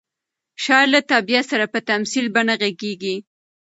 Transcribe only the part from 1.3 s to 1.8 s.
سره په